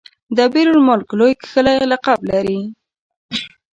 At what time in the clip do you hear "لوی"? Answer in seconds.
1.19-1.33